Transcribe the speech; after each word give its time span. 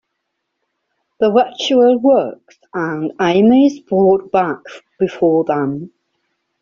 The 1.19 1.31
ritual 1.31 1.99
works 1.99 2.57
and 2.73 3.13
Amy 3.21 3.67
is 3.67 3.79
brought 3.81 4.31
back 4.31 4.57
before 4.99 5.43
them. 5.43 5.91